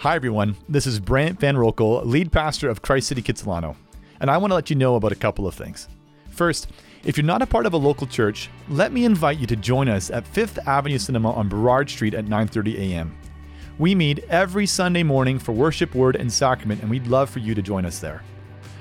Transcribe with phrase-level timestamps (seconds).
[0.00, 0.56] Hi, everyone.
[0.66, 3.76] This is Brant Van Rokel, lead pastor of Christ City Kitsilano,
[4.18, 5.88] and I want to let you know about a couple of things.
[6.30, 6.68] First,
[7.04, 9.90] if you're not a part of a local church, let me invite you to join
[9.90, 13.14] us at Fifth Avenue Cinema on Burrard Street at 9:30 a.m.
[13.78, 17.54] We meet every Sunday morning for worship, word, and sacrament, and we'd love for you
[17.54, 18.22] to join us there.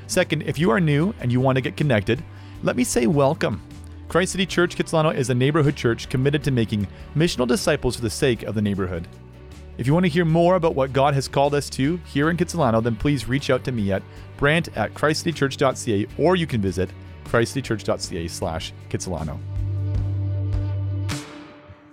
[0.07, 2.23] Second, if you are new and you want to get connected,
[2.63, 3.61] let me say welcome.
[4.07, 8.09] Christ City Church Kitsilano is a neighborhood church committed to making missional disciples for the
[8.09, 9.05] sake of the neighborhood.
[9.79, 12.35] If you want to hear more about what God has called us to here in
[12.35, 14.03] Kitsilano, then please reach out to me at
[14.35, 16.89] brant at christcitychurch.ca or you can visit
[17.23, 19.39] christcitychurch.ca slash Kitsilano.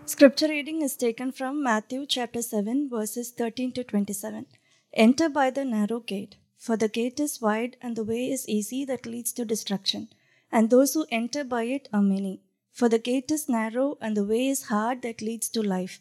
[0.04, 4.46] Scripture reading is taken from Matthew chapter 7, verses 13 to 27.
[4.92, 8.84] Enter by the narrow gate, for the gate is wide and the way is easy
[8.84, 10.08] that leads to destruction,
[10.50, 12.40] and those who enter by it are many.
[12.72, 16.00] For the gate is narrow and the way is hard that leads to life,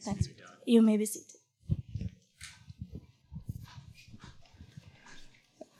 [0.00, 0.28] Thanks.
[0.66, 1.38] You may be seated.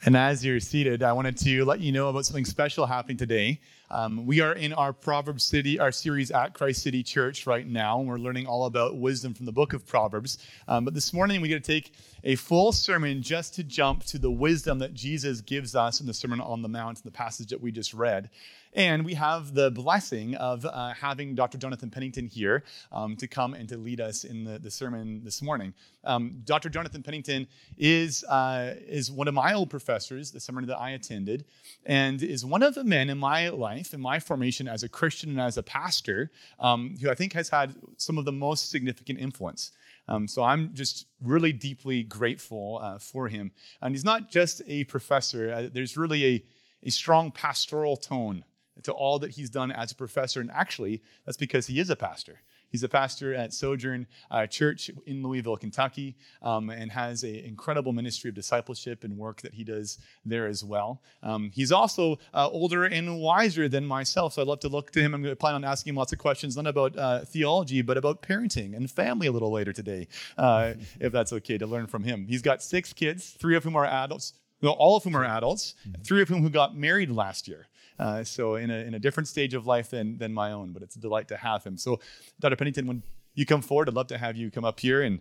[0.05, 3.61] And as you're seated, I wanted to let you know about something special happening today.
[3.91, 7.99] Um, we are in our Proverbs City, our series at Christ City Church right now,
[7.99, 10.39] and we're learning all about wisdom from the book of Proverbs.
[10.69, 11.93] Um, but this morning, we get to take
[12.23, 16.15] a full sermon just to jump to the wisdom that Jesus gives us in the
[16.15, 18.31] Sermon on the Mount, the passage that we just read.
[18.75, 21.59] And we have the blessing of uh, having Dr.
[21.59, 25.43] Jonathan Pennington here um, to come and to lead us in the, the sermon this
[25.43, 25.73] morning.
[26.05, 26.69] Um, Dr.
[26.69, 27.47] Jonathan Pennington
[27.77, 31.45] is, uh, is one of my old professors, the seminary that I attended,
[31.87, 35.31] and is one of the men in my life, in my formation as a Christian
[35.31, 36.31] and as a pastor,
[36.61, 39.73] um, who I think has had some of the most significant influence.
[40.09, 43.51] Um, so I'm just really deeply grateful uh, for him.
[43.83, 46.45] And he's not just a professor, uh, there's really a,
[46.85, 48.45] a strong pastoral tone
[48.83, 50.41] to all that he's done as a professor.
[50.41, 52.41] And actually, that's because he is a pastor.
[52.71, 57.93] He's a pastor at Sojourn uh, Church in Louisville, Kentucky, um, and has an incredible
[57.93, 61.03] ministry of discipleship and work that he does there as well.
[61.23, 65.01] Um, he's also uh, older and wiser than myself, so I'd love to look to
[65.01, 65.15] him.
[65.15, 67.97] I'm going to plan on asking him lots of questions, not about uh, theology, but
[67.97, 70.07] about parenting and family a little later today,
[70.37, 72.27] uh, if that's okay to learn from him.
[72.29, 74.35] He's got six kids, three of whom are adults.
[74.61, 75.75] Well, all of whom are adults,
[76.05, 77.69] three of whom who got married last year.
[77.99, 80.83] Uh, so in a, in a different stage of life than, than my own, but
[80.83, 81.77] it's a delight to have him.
[81.77, 81.99] So
[82.39, 82.57] Dr.
[82.57, 83.03] Pennington, when
[83.35, 85.21] you come forward, I'd love to have you come up here and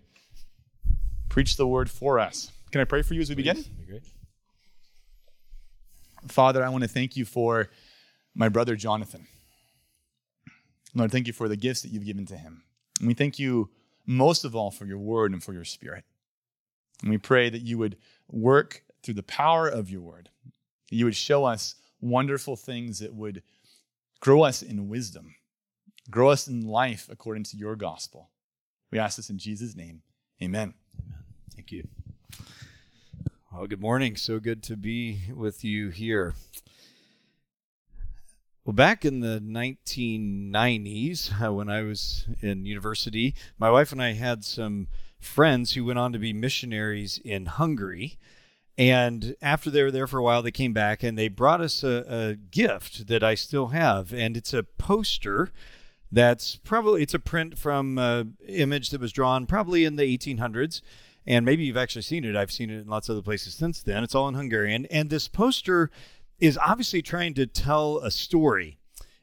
[1.29, 2.51] preach the word for us.
[2.71, 3.63] Can I pray for you as we begin?
[3.87, 4.03] great.
[6.27, 7.69] Father, I want to thank you for
[8.35, 9.27] my brother Jonathan.
[10.93, 12.63] Lord, thank you for the gifts that you've given to him.
[12.99, 13.69] And we thank you
[14.05, 16.03] most of all for your word and for your spirit.
[17.01, 17.97] And we pray that you would
[18.29, 20.29] work through the power of your word,
[20.89, 23.43] that you would show us wonderful things that would
[24.19, 25.35] grow us in wisdom,
[26.09, 28.29] grow us in life according to your gospel.
[28.91, 30.01] We ask this in Jesus' name.
[30.41, 30.73] Amen.
[31.55, 31.87] Thank you.
[33.51, 34.15] Well, good morning.
[34.15, 36.35] So good to be with you here.
[38.63, 44.13] Well, back in the 1990s, uh, when I was in university, my wife and I
[44.13, 44.87] had some
[45.19, 48.17] friends who went on to be missionaries in Hungary.
[48.77, 51.83] And after they were there for a while, they came back and they brought us
[51.83, 54.13] a, a gift that I still have.
[54.13, 55.51] And it's a poster
[56.11, 60.81] that's probably it's a print from an image that was drawn probably in the 1800s
[61.27, 62.35] and maybe you've actually seen it.
[62.35, 64.03] I've seen it in lots of other places since then.
[64.03, 64.85] It's all in Hungarian.
[64.85, 65.91] And this poster
[66.39, 68.77] is obviously trying to tell a story,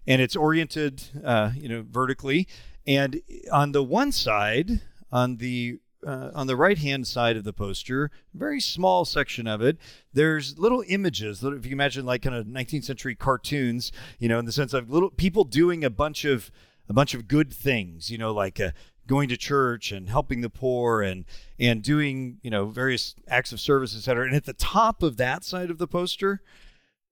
[0.07, 2.47] and it's oriented, uh, you know, vertically.
[2.87, 7.53] And on the one side, on the uh, on the right hand side of the
[7.53, 9.79] poster, very small section of it,
[10.13, 11.41] there's little images.
[11.41, 14.75] that If you imagine like kind of 19th century cartoons, you know, in the sense
[14.75, 16.51] of little people doing a bunch of
[16.89, 18.71] a bunch of good things, you know, like uh,
[19.07, 21.25] going to church and helping the poor and
[21.59, 24.27] and doing you know various acts of service, etc.
[24.27, 26.43] And at the top of that side of the poster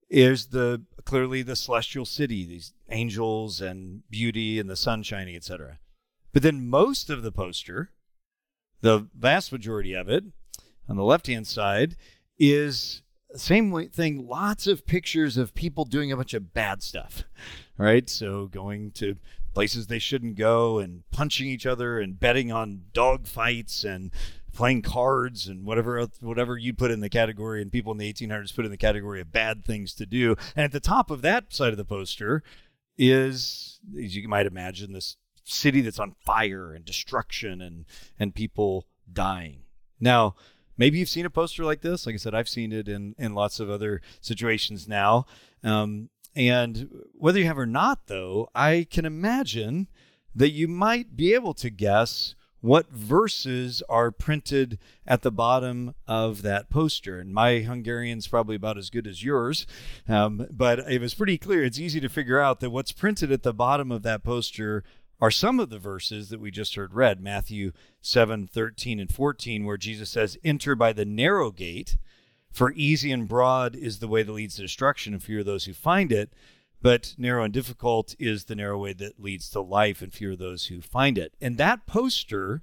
[0.08, 5.78] is the clearly the celestial city, these angels and beauty and the sun shining, etc.
[6.32, 7.90] But then most of the poster
[8.82, 10.24] the vast majority of it
[10.88, 11.96] on the left hand side
[12.38, 13.02] is
[13.34, 17.24] same thing lots of pictures of people doing a bunch of bad stuff
[17.82, 18.08] right?
[18.08, 19.16] So going to
[19.54, 24.10] places they shouldn't go and punching each other and betting on dog fights and
[24.52, 28.54] playing cards and whatever whatever you put in the category and people in the 1800s
[28.54, 30.36] put in the category of bad things to do.
[30.54, 32.42] And at the top of that side of the poster
[32.96, 37.84] is as you might imagine this city that's on fire and destruction and
[38.18, 39.62] and people dying.
[40.00, 40.34] Now,
[40.76, 42.06] maybe you've seen a poster like this.
[42.06, 45.26] Like I said, I've seen it in in lots of other situations now.
[45.62, 49.88] Um, and whether you have or not, though, I can imagine
[50.34, 56.42] that you might be able to guess what verses are printed at the bottom of
[56.42, 57.18] that poster.
[57.18, 59.66] And my Hungarian's probably about as good as yours,
[60.08, 61.64] um, but it was pretty clear.
[61.64, 64.84] It's easy to figure out that what's printed at the bottom of that poster
[65.22, 67.70] are some of the verses that we just heard read Matthew
[68.00, 71.96] 7 13 and 14, where Jesus says, Enter by the narrow gate,
[72.50, 75.66] for easy and broad is the way that leads to destruction, and few are those
[75.66, 76.32] who find it.
[76.82, 80.36] But narrow and difficult is the narrow way that leads to life, and few are
[80.36, 81.34] those who find it.
[81.40, 82.60] And that poster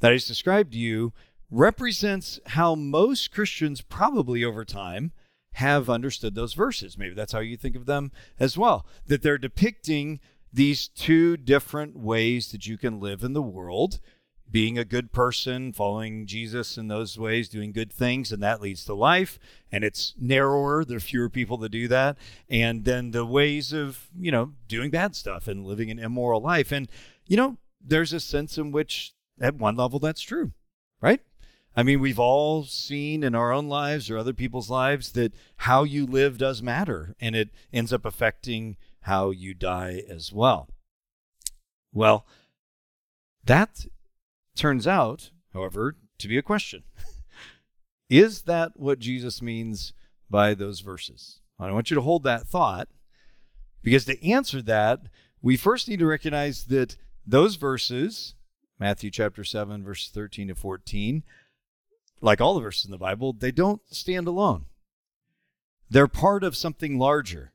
[0.00, 1.12] that I just described to you
[1.50, 5.12] represents how most Christians probably over time
[5.52, 6.96] have understood those verses.
[6.96, 8.86] Maybe that's how you think of them as well.
[9.06, 10.20] That they're depicting
[10.56, 14.00] these two different ways that you can live in the world
[14.50, 18.84] being a good person, following Jesus in those ways, doing good things, and that leads
[18.84, 19.38] to life.
[19.70, 20.82] And it's narrower.
[20.82, 22.16] There are fewer people that do that.
[22.48, 26.72] And then the ways of, you know, doing bad stuff and living an immoral life.
[26.72, 26.88] And,
[27.26, 30.52] you know, there's a sense in which, at one level, that's true,
[31.02, 31.20] right?
[31.76, 35.82] I mean, we've all seen in our own lives or other people's lives that how
[35.82, 38.76] you live does matter, and it ends up affecting
[39.06, 40.68] how you die as well.
[41.92, 42.26] Well,
[43.44, 43.86] that
[44.56, 46.82] turns out, however, to be a question.
[48.10, 49.92] Is that what Jesus means
[50.28, 51.38] by those verses?
[51.56, 52.88] I want you to hold that thought
[53.80, 55.02] because to answer that,
[55.40, 58.34] we first need to recognize that those verses,
[58.80, 61.22] Matthew chapter 7, verses 13 to 14,
[62.20, 64.64] like all the verses in the Bible, they don't stand alone.
[65.88, 67.52] They're part of something larger.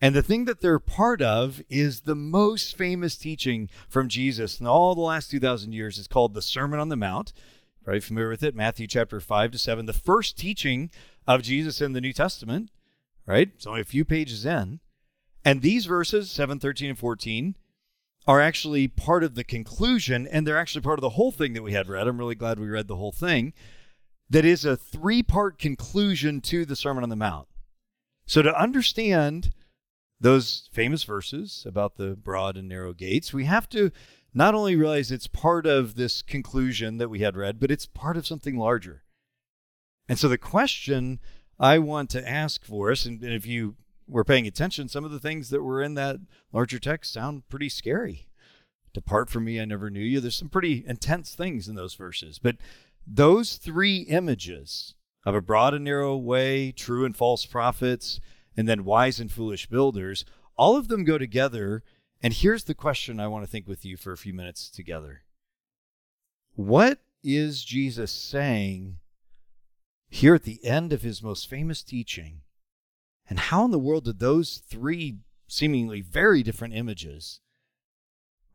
[0.00, 4.66] And the thing that they're part of is the most famous teaching from Jesus in
[4.66, 5.98] all the last 2,000 years.
[5.98, 7.32] It's called the Sermon on the Mount.
[7.82, 9.86] Probably familiar with it, Matthew chapter 5 to 7.
[9.86, 10.90] The first teaching
[11.26, 12.70] of Jesus in the New Testament,
[13.26, 13.50] right?
[13.54, 14.80] It's only a few pages in.
[15.44, 17.54] And these verses, 7, 13, and 14,
[18.26, 21.62] are actually part of the conclusion, and they're actually part of the whole thing that
[21.62, 22.08] we had read.
[22.08, 23.52] I'm really glad we read the whole thing.
[24.28, 27.46] That is a three part conclusion to the Sermon on the Mount.
[28.26, 29.52] So to understand
[30.20, 33.90] those famous verses about the broad and narrow gates, we have to
[34.32, 38.16] not only realize it's part of this conclusion that we had read, but it's part
[38.16, 39.02] of something larger.
[40.08, 41.20] And so the question
[41.58, 45.18] I want to ask for us, and if you were paying attention, some of the
[45.18, 46.16] things that were in that
[46.52, 48.28] larger text sound pretty scary.
[48.92, 50.20] Depart from me, I never knew you.
[50.20, 52.38] There's some pretty intense things in those verses.
[52.38, 52.56] But
[53.06, 54.94] those three images
[55.24, 58.20] of a broad and narrow way, true and false prophets,
[58.56, 60.24] and then wise and foolish builders,
[60.56, 61.82] all of them go together.
[62.22, 65.22] And here's the question I want to think with you for a few minutes together.
[66.54, 68.96] What is Jesus saying
[70.08, 72.40] here at the end of his most famous teaching?
[73.28, 77.40] And how in the world did those three seemingly very different images,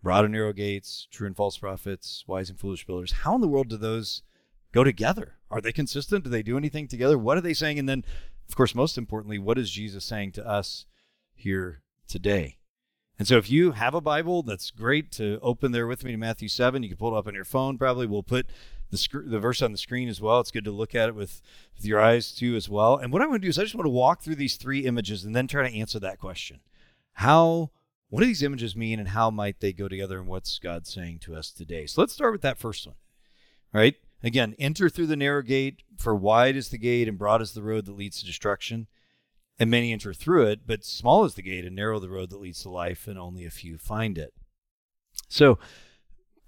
[0.01, 3.47] broad and narrow gates, true and false prophets, wise and foolish builders, how in the
[3.47, 4.23] world do those
[4.71, 5.35] go together?
[5.49, 6.23] Are they consistent?
[6.23, 7.17] Do they do anything together?
[7.17, 7.77] What are they saying?
[7.77, 8.05] And then
[8.51, 10.85] of course, most importantly, what is Jesus saying to us
[11.33, 12.57] here today?
[13.17, 16.17] And so, if you have a Bible, that's great to open there with me to
[16.17, 16.83] Matthew 7.
[16.83, 18.07] You can pull it up on your phone, probably.
[18.07, 18.47] We'll put
[18.89, 20.41] the, sc- the verse on the screen as well.
[20.41, 21.41] It's good to look at it with,
[21.77, 22.97] with your eyes too, as well.
[22.97, 24.79] And what I want to do is, I just want to walk through these three
[24.79, 26.59] images and then try to answer that question.
[27.13, 27.71] How,
[28.09, 31.19] what do these images mean, and how might they go together, and what's God saying
[31.19, 31.85] to us today?
[31.85, 32.97] So, let's start with that first one,
[33.71, 33.95] right?
[34.23, 37.63] Again, enter through the narrow gate, for wide is the gate and broad is the
[37.63, 38.87] road that leads to destruction,
[39.59, 42.41] and many enter through it, but small is the gate and narrow the road that
[42.41, 44.33] leads to life, and only a few find it.
[45.27, 45.59] So,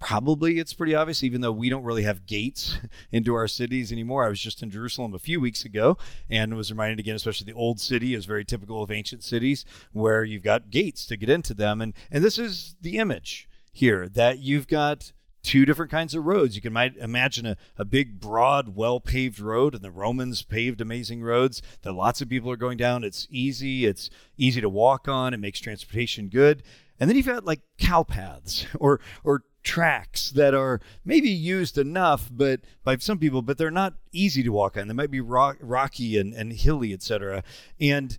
[0.04, 2.76] probably it's pretty obvious, even though we don't really have gates
[3.12, 4.22] into our cities anymore.
[4.22, 5.96] I was just in Jerusalem a few weeks ago
[6.28, 10.22] and was reminded again, especially the old city is very typical of ancient cities where
[10.22, 11.80] you've got gates to get into them.
[11.80, 15.13] And, and this is the image here that you've got
[15.44, 16.56] two different kinds of roads.
[16.56, 20.80] You can might imagine a, a big, broad, well paved road, and the Romans paved
[20.80, 23.04] amazing roads that lots of people are going down.
[23.04, 26.64] It's easy, it's easy to walk on, it makes transportation good.
[26.98, 32.28] And then you've got like cow paths or or tracks that are maybe used enough
[32.30, 35.56] but by some people but they're not easy to walk on they might be rock,
[35.58, 37.42] rocky and, and hilly etc
[37.80, 38.18] and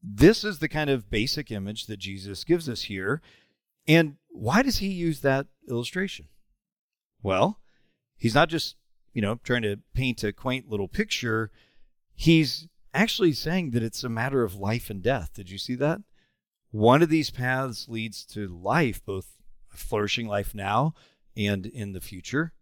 [0.00, 3.20] this is the kind of basic image that jesus gives us here
[3.88, 6.26] and why does he use that illustration
[7.24, 7.58] well
[8.16, 8.76] he's not just
[9.12, 11.50] you know trying to paint a quaint little picture
[12.14, 16.00] he's actually saying that it's a matter of life and death did you see that
[16.74, 19.36] one of these paths leads to life both
[19.72, 20.92] a flourishing life now
[21.36, 22.52] and in the future,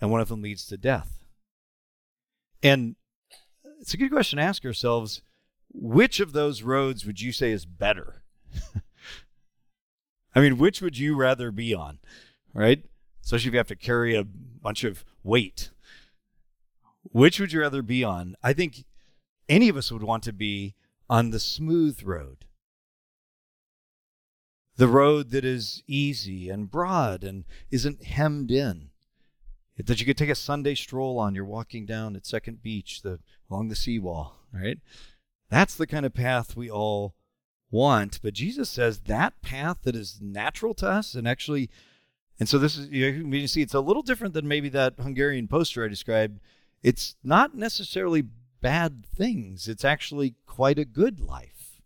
[0.00, 1.18] and one of them leads to death.
[2.62, 2.96] And
[3.78, 5.20] it's a good question to ask ourselves
[5.70, 8.22] which of those roads would you say is better?
[10.34, 11.98] I mean, which would you rather be on,
[12.54, 12.84] right?
[13.26, 15.70] Especially if you have to carry a bunch of weight.
[17.02, 18.36] Which would you rather be on?
[18.42, 18.84] I think
[19.48, 20.74] any of us would want to be
[21.10, 22.46] on the smooth road
[24.76, 28.90] the road that is easy and broad and isn't hemmed in.
[29.78, 31.34] That you could take a Sunday stroll on.
[31.34, 33.18] You're walking down at Second Beach, the
[33.50, 34.78] along the seawall, right?
[35.50, 37.14] That's the kind of path we all
[37.70, 38.20] want.
[38.22, 41.68] But Jesus says that path that is natural to us and actually,
[42.38, 45.48] and so this is you, you see, it's a little different than maybe that Hungarian
[45.48, 46.40] poster I described.
[46.82, 48.24] It's not necessarily
[48.60, 49.68] bad things.
[49.68, 51.80] It's actually quite a good life.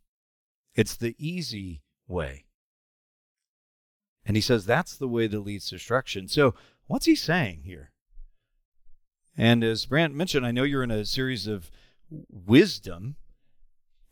[0.75, 2.47] It's the easy way.
[4.25, 6.29] And he says that's the way that leads to destruction.
[6.29, 6.55] So,
[6.87, 7.93] what's he saying here?
[9.37, 11.71] And as Brant mentioned, I know you're in a series of
[12.29, 13.17] wisdom,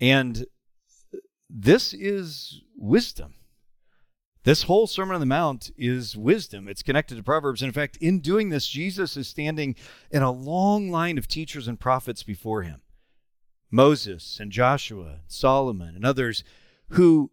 [0.00, 0.47] and
[1.50, 3.35] this is wisdom.
[4.49, 6.69] This whole Sermon on the Mount is wisdom.
[6.69, 7.61] It's connected to Proverbs.
[7.61, 9.76] And in fact, in doing this, Jesus is standing
[10.11, 12.81] in a long line of teachers and prophets before him
[13.71, 16.45] Moses and Joshua, Solomon, and others
[16.93, 17.31] who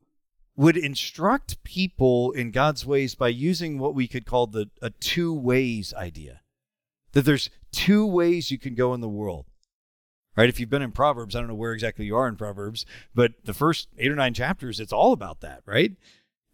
[0.57, 5.33] would instruct people in God's ways by using what we could call the a two
[5.33, 6.41] ways idea.
[7.13, 9.45] That there's two ways you can go in the world.
[10.35, 10.49] Right?
[10.49, 13.35] If you've been in Proverbs, I don't know where exactly you are in Proverbs, but
[13.45, 15.93] the first 8 or 9 chapters it's all about that, right?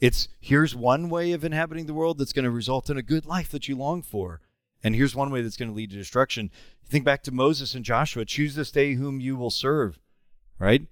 [0.01, 3.25] It's here's one way of inhabiting the world that's going to result in a good
[3.25, 4.41] life that you long for.
[4.83, 6.51] And here's one way that's going to lead to destruction.
[6.85, 9.99] Think back to Moses and Joshua, choose this day whom you will serve,
[10.59, 10.87] right?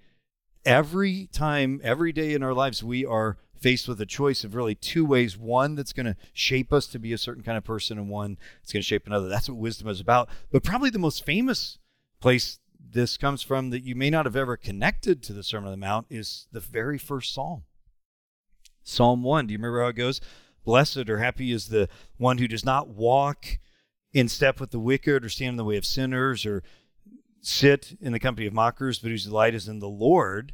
[0.66, 4.76] every time, every day in our lives, we are faced with a choice of really
[4.76, 7.98] two ways one that's going to shape us to be a certain kind of person,
[7.98, 9.28] and one that's going to shape another.
[9.28, 10.30] That's what wisdom is about.
[10.52, 11.78] But probably the most famous
[12.22, 12.60] place
[12.92, 15.78] this comes from that you may not have ever connected to the Sermon on the
[15.86, 17.64] Mount is the very first psalm.
[18.90, 19.48] Psalm 1.
[19.48, 20.20] Do you remember how it goes?
[20.66, 23.60] Blessed or happy is the one who does not walk
[24.14, 26.64] in step with the wicked or stand in the way of sinners or
[27.42, 30.54] sit in the company of mockers, but whose delight is in the Lord.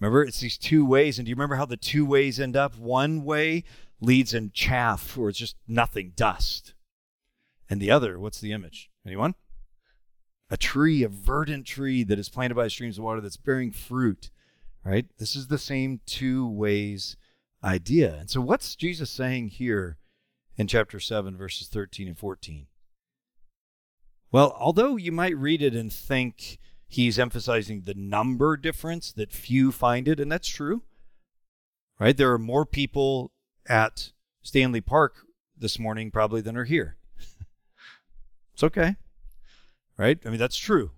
[0.00, 1.18] Remember, it's these two ways.
[1.18, 2.76] And do you remember how the two ways end up?
[2.76, 3.64] One way
[4.00, 6.74] leads in chaff, or it's just nothing, dust.
[7.70, 8.90] And the other, what's the image?
[9.06, 9.34] Anyone?
[10.50, 14.30] A tree, a verdant tree that is planted by streams of water that's bearing fruit,
[14.84, 15.06] right?
[15.18, 17.16] This is the same two ways
[17.62, 18.16] idea.
[18.18, 19.98] And so, what's Jesus saying here
[20.56, 22.66] in chapter 7, verses 13 and 14?
[24.30, 29.72] Well, although you might read it and think he's emphasizing the number difference that few
[29.72, 30.82] find it, and that's true,
[31.98, 32.16] right?
[32.16, 33.32] There are more people
[33.66, 34.12] at
[34.42, 35.16] Stanley Park
[35.56, 36.96] this morning probably than are here.
[38.54, 38.96] it's okay,
[39.96, 40.18] right?
[40.24, 40.92] I mean, that's true.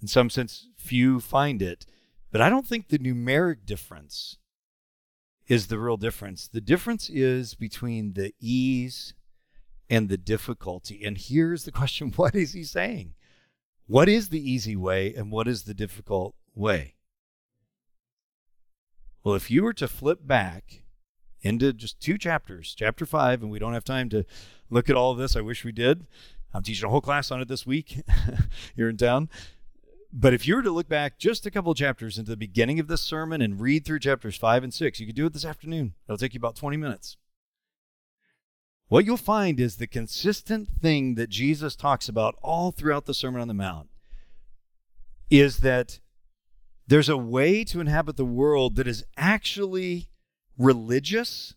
[0.00, 1.84] In some sense, few find it.
[2.30, 4.36] But I don't think the numeric difference
[5.48, 6.46] is the real difference.
[6.46, 9.14] The difference is between the ease
[9.90, 11.02] and the difficulty.
[11.04, 13.14] And here's the question what is he saying?
[13.86, 16.94] What is the easy way and what is the difficult way?
[19.24, 20.82] Well, if you were to flip back
[21.40, 24.24] into just two chapters, chapter five, and we don't have time to
[24.68, 26.06] look at all of this, I wish we did.
[26.52, 28.02] I'm teaching a whole class on it this week
[28.76, 29.28] here in town.
[30.12, 32.88] But if you were to look back just a couple chapters into the beginning of
[32.88, 35.94] this sermon and read through chapters five and six, you could do it this afternoon.
[36.06, 37.16] It'll take you about 20 minutes.
[38.88, 43.42] what you'll find is the consistent thing that Jesus talks about all throughout the Sermon
[43.42, 43.90] on the Mount
[45.28, 46.00] is that
[46.86, 50.08] there's a way to inhabit the world that is actually
[50.56, 51.54] religious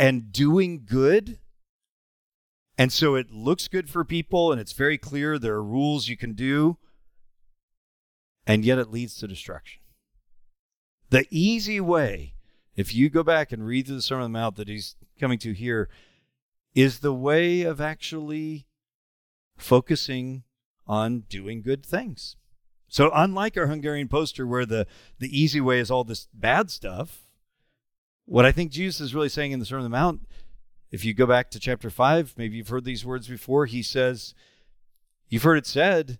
[0.00, 1.38] and doing good.
[2.76, 6.16] And so it looks good for people and it's very clear there are rules you
[6.16, 6.76] can do.
[8.46, 9.80] And yet it leads to destruction.
[11.10, 12.34] The easy way,
[12.74, 15.38] if you go back and read through the Sermon on the Mount that he's coming
[15.40, 15.88] to here,
[16.74, 18.66] is the way of actually
[19.56, 20.42] focusing
[20.86, 22.36] on doing good things.
[22.88, 24.86] So unlike our Hungarian poster where the,
[25.18, 27.24] the easy way is all this bad stuff,
[28.24, 30.22] what I think Jesus is really saying in the Sermon on the Mount,
[30.90, 34.34] if you go back to chapter 5, maybe you've heard these words before, he says,
[35.28, 36.18] You've heard it said,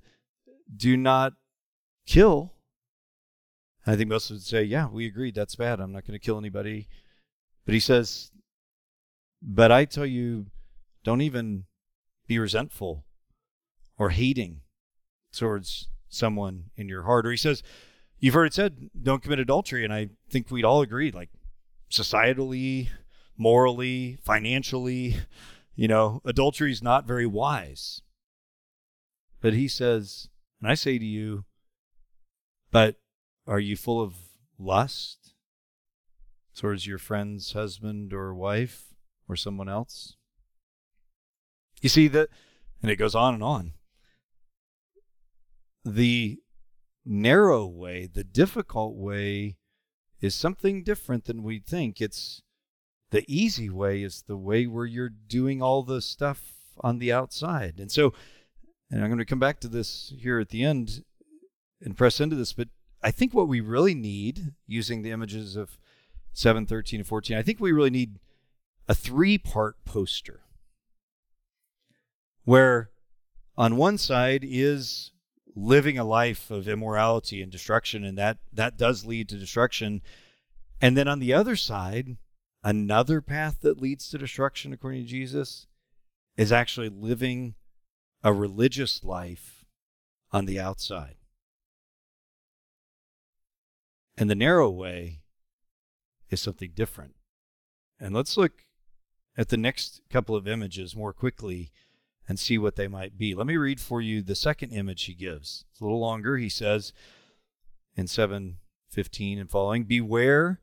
[0.75, 1.35] do not
[2.07, 2.53] kill.
[3.87, 5.81] I think most would say, Yeah, we agreed, that's bad.
[5.81, 6.89] I'm not going to kill anybody.
[7.65, 8.31] But he says,
[9.41, 10.47] But I tell you,
[11.05, 11.65] don't even
[12.27, 13.05] be resentful
[13.99, 14.61] or hating
[15.33, 17.27] towards someone in your heart.
[17.27, 17.63] Or he says,
[18.23, 19.83] You've heard it said, don't commit adultery.
[19.83, 21.31] And I think we'd all agree, like
[21.91, 22.89] societally,
[23.37, 25.17] morally, financially,
[25.75, 28.01] you know, adultery is not very wise.
[29.41, 30.29] But he says,
[30.61, 31.45] and I say to you,
[32.73, 32.97] but
[33.47, 34.15] are you full of
[34.59, 35.35] lust
[36.57, 38.95] towards your friend's husband or wife
[39.29, 40.17] or someone else?
[41.81, 42.29] You see that,
[42.83, 43.75] and it goes on and on
[45.85, 46.39] the
[47.05, 49.57] narrow way, the difficult way,
[50.21, 52.01] is something different than we think.
[52.01, 52.43] It's
[53.11, 57.79] the easy way is the way where you're doing all the stuff on the outside.
[57.79, 58.13] And so,
[58.91, 61.05] and I'm going to come back to this here at the end
[61.85, 62.69] and press into this, but
[63.03, 65.79] I think what we really need, using the images of
[66.33, 68.19] 7, 13, and 14, I think we really need
[68.89, 70.41] a three part poster
[72.45, 72.91] where
[73.57, 75.13] on one side is
[75.55, 80.01] living a life of immorality and destruction and that that does lead to destruction.
[80.81, 82.17] And then on the other side
[82.65, 85.67] another path that leads to destruction according to Jesus
[86.37, 87.55] is actually living
[88.23, 89.65] a religious life
[90.31, 91.17] on the outside
[94.17, 95.21] and the narrow way
[96.31, 97.15] is something different
[98.03, 98.65] and let's look
[99.37, 101.71] at the next couple of images more quickly
[102.29, 103.35] and see what they might be.
[103.35, 105.65] Let me read for you the second image he gives.
[105.71, 106.37] It's a little longer.
[106.37, 106.93] He says
[107.97, 110.61] in 7:15 and following, "Beware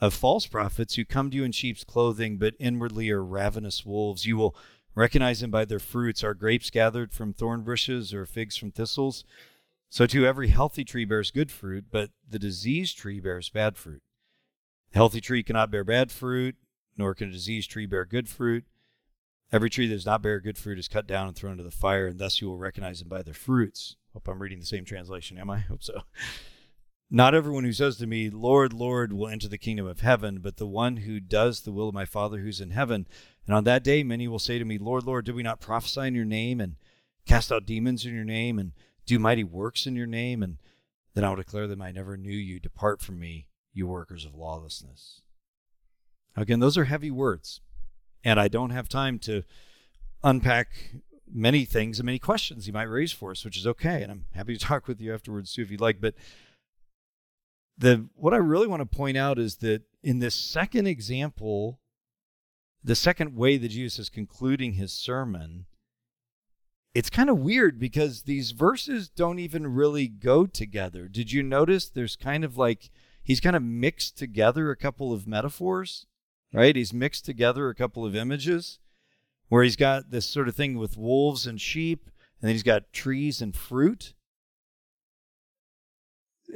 [0.00, 4.26] of false prophets who come to you in sheep's clothing, but inwardly are ravenous wolves.
[4.26, 4.56] You will
[4.94, 6.24] recognize them by their fruits.
[6.24, 9.24] Are grapes gathered from thorn bushes or figs from thistles?
[9.88, 14.02] So too every healthy tree bears good fruit, but the diseased tree bears bad fruit.
[14.92, 16.56] A healthy tree cannot bear bad fruit,
[16.96, 18.64] nor can a diseased tree bear good fruit.
[19.52, 21.70] Every tree that does not bear good fruit is cut down and thrown into the
[21.70, 23.96] fire, and thus you will recognize them by their fruits.
[24.12, 25.58] Hope I'm reading the same translation, am I?
[25.60, 26.02] Hope so.
[27.10, 30.56] Not everyone who says to me, Lord, Lord, will enter the kingdom of heaven, but
[30.56, 33.06] the one who does the will of my Father who's in heaven.
[33.46, 36.00] And on that day, many will say to me, Lord, Lord, did we not prophesy
[36.00, 36.76] in your name and
[37.26, 38.72] cast out demons in your name and
[39.06, 40.42] do mighty works in your name?
[40.42, 40.58] And
[41.14, 42.60] then I will declare them I never knew you.
[42.60, 45.20] Depart from me, you workers of lawlessness.
[46.36, 47.60] Again, those are heavy words
[48.24, 49.42] and I don't have time to
[50.22, 50.68] unpack
[51.30, 54.02] many things and many questions you might raise for us, which is okay.
[54.02, 56.00] And I'm happy to talk with you afterwards too if you'd like.
[56.00, 56.14] But
[57.76, 61.80] the what I really want to point out is that in this second example,
[62.82, 65.66] the second way that Jesus is concluding his sermon,
[66.94, 71.08] it's kind of weird because these verses don't even really go together.
[71.08, 72.90] Did you notice there's kind of like
[73.22, 76.06] he's kind of mixed together a couple of metaphors?
[76.54, 76.76] right?
[76.76, 78.78] He's mixed together a couple of images
[79.48, 82.04] where he's got this sort of thing with wolves and sheep,
[82.40, 84.14] and then he's got trees and fruit.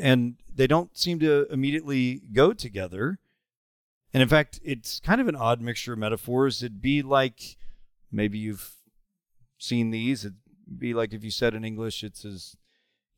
[0.01, 3.18] And they don't seem to immediately go together.
[4.14, 6.62] And in fact, it's kind of an odd mixture of metaphors.
[6.62, 7.57] It'd be like
[8.11, 8.74] maybe you've
[9.59, 10.25] seen these.
[10.25, 10.38] It'd
[10.79, 12.57] be like if you said in English, it's as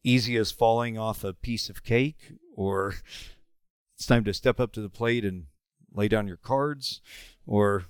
[0.03, 2.94] easy as falling off a piece of cake, or
[3.96, 5.46] it's time to step up to the plate and
[5.92, 7.00] lay down your cards,
[7.46, 7.85] or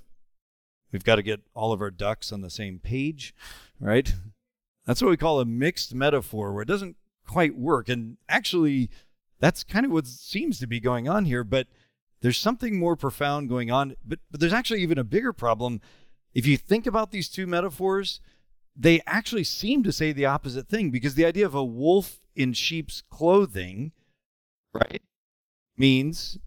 [0.93, 3.35] we've got to get all of our ducks on the same page,
[3.79, 4.15] right?
[4.87, 7.89] That's what we call a mixed metaphor, where it doesn't quite work.
[7.89, 8.91] And actually,
[9.39, 11.69] that's kind of what seems to be going on here, but
[12.23, 13.95] there's something more profound going on.
[14.05, 15.81] But, but there's actually even a bigger problem.
[16.35, 18.21] If you think about these two metaphors,
[18.81, 22.55] they actually seem to say the opposite thing because the idea of a wolf in
[22.55, 23.93] sheep's clothing,
[24.73, 25.03] right,
[25.77, 26.39] means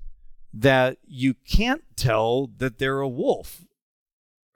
[0.52, 3.66] that you can't tell that they're a wolf,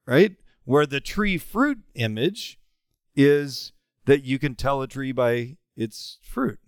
[0.07, 0.37] right?
[0.63, 2.59] Where the tree fruit image
[3.15, 3.73] is
[4.05, 6.59] that you can tell a tree by its fruit.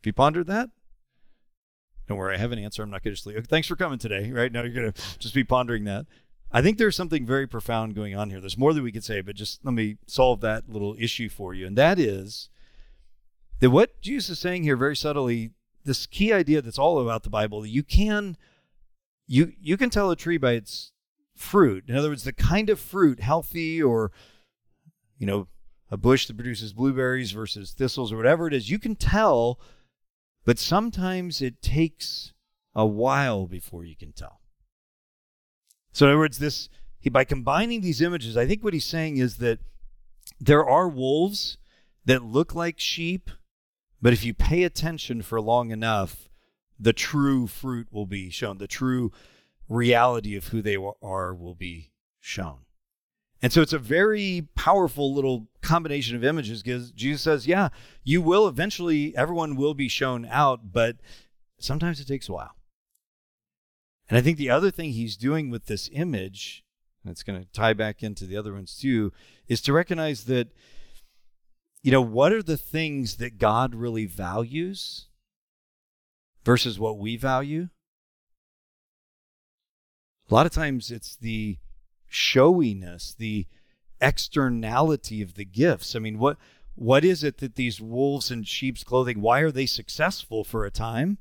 [0.00, 0.68] Have you pondered that?
[2.08, 2.82] Don't worry, I have an answer.
[2.82, 3.46] I'm not going to just leave.
[3.46, 4.30] Thanks for coming today.
[4.30, 6.04] Right now, you're going to just be pondering that.
[6.52, 8.40] I think there's something very profound going on here.
[8.40, 11.54] There's more that we could say, but just let me solve that little issue for
[11.54, 11.66] you.
[11.66, 12.48] And that is
[13.60, 15.50] that what Jesus is saying here very subtly,
[15.84, 18.36] this key idea that's all about the Bible, you can
[19.26, 20.92] you you can tell a tree by its
[21.34, 21.84] fruit.
[21.88, 24.12] In other words, the kind of fruit, healthy or
[25.18, 25.48] you know,
[25.90, 29.60] a bush that produces blueberries versus thistles or whatever it is, you can tell,
[30.44, 32.32] but sometimes it takes
[32.74, 34.40] a while before you can tell.
[35.96, 36.68] So, in other words, this
[37.00, 39.60] he, by combining these images, I think what he's saying is that
[40.38, 41.56] there are wolves
[42.04, 43.30] that look like sheep,
[44.02, 46.28] but if you pay attention for long enough,
[46.78, 48.58] the true fruit will be shown.
[48.58, 49.10] The true
[49.70, 52.58] reality of who they are will be shown.
[53.40, 57.70] And so it's a very powerful little combination of images because Jesus says, yeah,
[58.04, 60.96] you will eventually, everyone will be shown out, but
[61.58, 62.54] sometimes it takes a while.
[64.08, 66.64] And I think the other thing he's doing with this image,
[67.02, 69.12] and it's going to tie back into the other ones too,
[69.48, 70.48] is to recognize that,
[71.82, 75.08] you know, what are the things that God really values
[76.44, 77.68] versus what we value?
[80.28, 81.58] A lot of times it's the
[82.08, 83.46] showiness, the
[84.00, 85.94] externality of the gifts.
[85.94, 86.36] I mean, what
[86.74, 90.70] what is it that these wolves in sheep's clothing, why are they successful for a
[90.70, 91.18] time?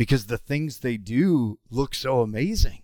[0.00, 2.80] Because the things they do look so amazing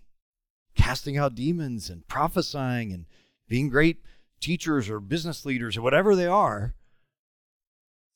[0.75, 3.07] casting out demons and prophesying and
[3.49, 4.03] being great
[4.39, 6.75] teachers or business leaders or whatever they are.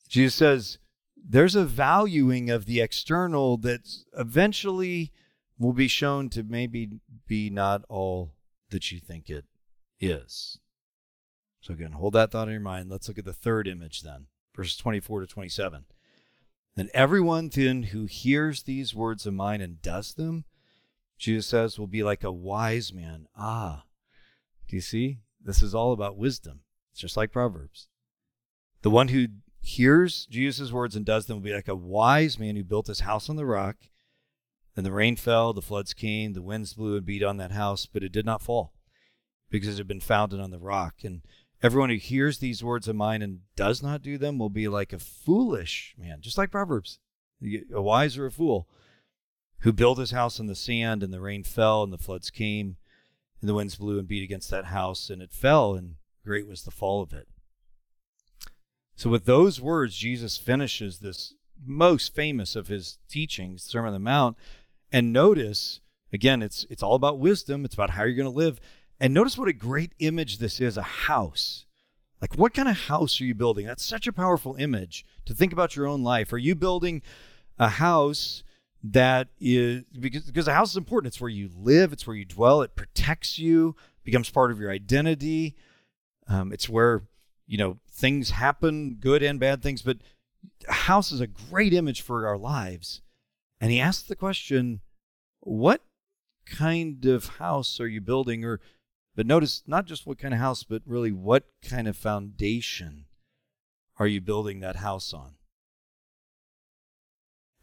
[0.08, 0.78] Jesus says
[1.16, 5.10] there's a valuing of the external that eventually
[5.58, 8.30] will be shown to maybe be not all
[8.70, 9.46] that you think it
[9.98, 10.60] is.
[11.60, 12.88] So, again, hold that thought in your mind.
[12.88, 15.86] Let's look at the third image then, verses 24 to 27.
[16.74, 20.44] Then everyone then who hears these words of mine and does them,
[21.18, 23.26] Jesus says, will be like a wise man.
[23.36, 23.84] Ah,
[24.68, 25.20] do you see?
[25.44, 26.60] This is all about wisdom.
[26.92, 27.88] It's just like Proverbs.
[28.82, 29.26] The one who
[29.60, 33.00] hears Jesus' words and does them will be like a wise man who built his
[33.00, 33.76] house on the rock.
[34.74, 37.86] Then the rain fell, the floods came, the winds blew and beat on that house,
[37.86, 38.72] but it did not fall
[39.50, 41.04] because it had been founded on the rock.
[41.04, 41.22] And
[41.62, 44.92] Everyone who hears these words of mine and does not do them will be like
[44.92, 46.98] a foolish man, just like Proverbs,
[47.72, 48.68] a wise or a fool,
[49.60, 52.76] who built his house on the sand, and the rain fell, and the floods came,
[53.40, 55.94] and the winds blew and beat against that house, and it fell, and
[56.24, 57.28] great was the fall of it.
[58.96, 63.98] So, with those words, Jesus finishes this most famous of his teachings, Sermon on the
[64.00, 64.36] Mount.
[64.90, 65.80] And notice,
[66.12, 67.64] again, it's it's all about wisdom.
[67.64, 68.60] It's about how you're going to live.
[69.02, 71.66] And notice what a great image this is a house.
[72.20, 73.66] Like, what kind of house are you building?
[73.66, 76.32] That's such a powerful image to think about your own life.
[76.32, 77.02] Are you building
[77.58, 78.44] a house
[78.84, 81.08] that is because, because a house is important?
[81.08, 84.70] It's where you live, it's where you dwell, it protects you, becomes part of your
[84.70, 85.56] identity.
[86.28, 87.02] Um, it's where,
[87.48, 89.82] you know, things happen, good and bad things.
[89.82, 89.98] But
[90.68, 93.02] a house is a great image for our lives.
[93.60, 94.80] And he asks the question,
[95.40, 95.82] what
[96.46, 98.44] kind of house are you building?
[98.44, 98.60] Or
[99.14, 103.06] but notice not just what kind of house, but really what kind of foundation
[103.98, 105.34] are you building that house on?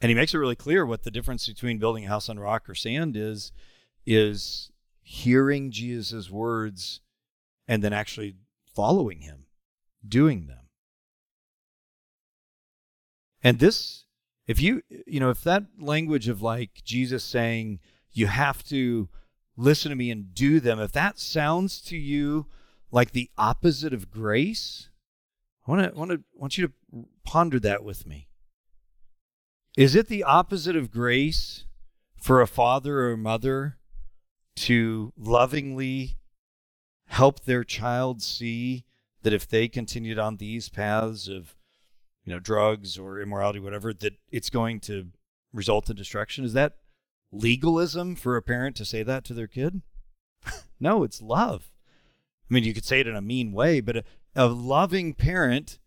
[0.01, 2.69] And he makes it really clear what the difference between building a house on rock
[2.69, 3.51] or sand is
[4.05, 7.01] is hearing Jesus' words
[7.67, 8.35] and then actually
[8.73, 9.45] following him,
[10.07, 10.69] doing them.
[13.43, 14.05] And this
[14.47, 17.79] if you you know if that language of like Jesus saying
[18.11, 19.09] you have to
[19.59, 22.47] listen to me and do them, if that sounds to you
[22.91, 24.89] like the opposite of grace,
[25.67, 26.73] I want to want to want you to
[27.23, 28.29] ponder that with me.
[29.77, 31.65] Is it the opposite of grace
[32.17, 33.77] for a father or mother
[34.55, 36.17] to lovingly
[37.07, 38.85] help their child see
[39.23, 41.55] that if they continued on these paths of
[42.23, 45.07] you know drugs or immorality whatever that it's going to
[45.53, 46.75] result in destruction is that
[47.31, 49.81] legalism for a parent to say that to their kid?
[50.79, 51.71] no, it's love.
[52.49, 54.03] I mean, you could say it in a mean way, but a,
[54.35, 55.79] a loving parent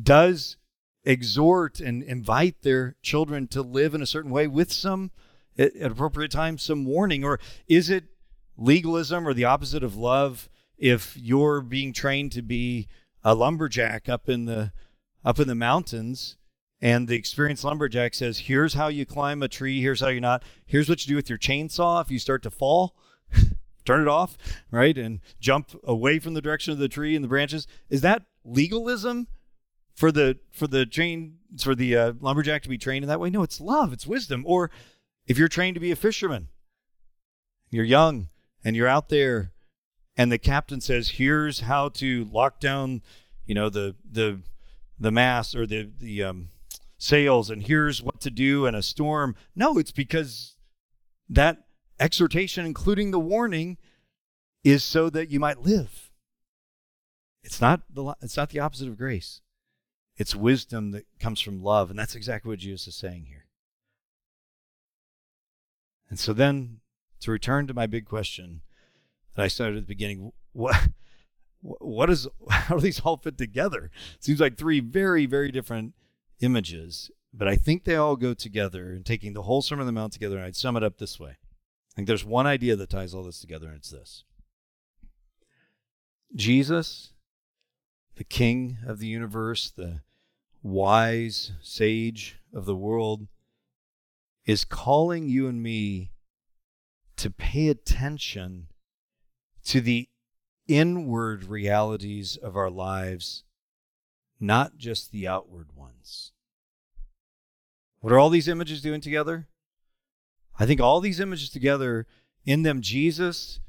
[0.00, 0.56] does
[1.04, 5.10] exhort and invite their children to live in a certain way with some,
[5.58, 7.24] at, at appropriate times, some warning.
[7.24, 8.04] Or is it
[8.56, 12.88] legalism or the opposite of love if you're being trained to be
[13.24, 14.72] a lumberjack up in the
[15.24, 16.36] up in the mountains
[16.82, 19.80] and the experienced lumberjack says, Here's how you climb a tree.
[19.80, 20.42] Here's how you're not.
[20.66, 22.96] Here's what you do with your chainsaw if you start to fall.
[23.84, 24.36] turn it off,
[24.70, 24.98] right?
[24.98, 27.66] And jump away from the direction of the tree and the branches.
[27.88, 29.28] Is that legalism
[29.94, 33.30] for the for the train for the uh, lumberjack to be trained in that way?
[33.30, 34.42] No, it's love, it's wisdom.
[34.46, 34.70] Or
[35.26, 36.48] if you're trained to be a fisherman,
[37.70, 38.28] you're young
[38.64, 39.52] and you're out there
[40.16, 43.02] and the captain says, "Here's how to lock down,
[43.46, 44.40] you know, the the
[44.98, 46.48] the mast or the the um,
[47.02, 50.56] sails, and here's what to do in a storm." No, it's because
[51.28, 51.64] that
[51.98, 53.78] exhortation, including the warning,
[54.64, 56.10] is so that you might live.
[57.42, 59.40] It's not the it's not the opposite of grace.
[60.16, 63.46] It's wisdom that comes from love, and that's exactly what Jesus is saying here.
[66.10, 66.80] And so then,
[67.20, 68.60] to return to my big question
[69.34, 70.88] that I started at the beginning, what
[71.60, 73.90] what is how do these all fit together?
[74.20, 75.94] Seems like three very very different
[76.42, 78.92] images, but I think they all go together.
[78.92, 81.18] And taking the whole Sermon on the Mount together, and I'd sum it up this
[81.18, 84.24] way: I think there's one idea that ties all this together, and it's this:
[86.34, 87.12] Jesus,
[88.16, 90.00] the King of the universe, the
[90.62, 93.28] wise sage of the world,
[94.44, 96.10] is calling you and me
[97.16, 98.66] to pay attention
[99.64, 100.08] to the
[100.66, 103.44] inward realities of our lives,
[104.40, 106.31] not just the outward ones.
[108.02, 109.46] What are all these images doing together?
[110.58, 112.06] I think all these images together,
[112.44, 113.60] in them, Jesus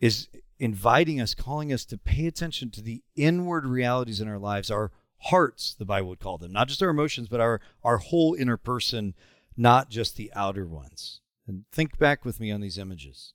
[0.00, 4.68] is inviting us, calling us to pay attention to the inward realities in our lives,
[4.68, 8.34] our hearts, the Bible would call them, not just our emotions, but our, our whole
[8.34, 9.14] inner person,
[9.56, 11.20] not just the outer ones.
[11.46, 13.32] And think back with me on these images.